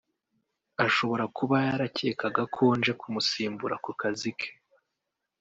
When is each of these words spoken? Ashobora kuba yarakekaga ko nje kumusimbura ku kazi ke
Ashobora 0.85 1.23
kuba 1.37 1.55
yarakekaga 1.67 2.43
ko 2.55 2.63
nje 2.77 2.93
kumusimbura 2.99 3.75
ku 3.83 3.91
kazi 4.01 4.31
ke 4.39 4.49